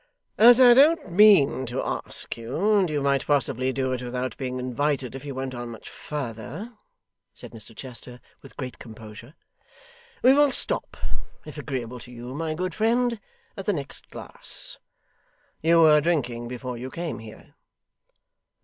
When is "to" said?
1.67-1.83, 11.99-12.11